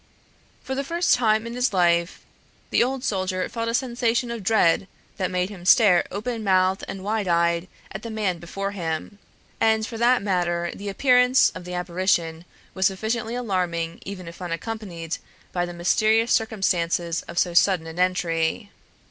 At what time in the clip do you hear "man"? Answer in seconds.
8.09-8.39